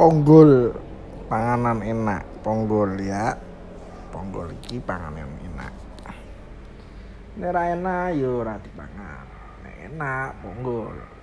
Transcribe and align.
ponggol. 0.00 0.72
Panganan 1.28 1.84
enak. 1.84 2.24
Ponggol 2.40 2.96
ya. 3.04 3.36
Ponggol 4.08 4.48
iki 4.64 4.80
panganan 4.80 5.28
enak. 5.44 5.72
Nek 7.36 7.52
enak 7.52 8.16
yo 8.16 8.40
ora 8.40 8.56
dipangan. 8.56 9.28
Enak 9.68 10.40
ponggol. 10.40 11.19